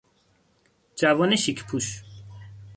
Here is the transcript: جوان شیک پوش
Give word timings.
جوان 0.97 1.31
شیک 1.43 1.59
پوش 1.67 1.87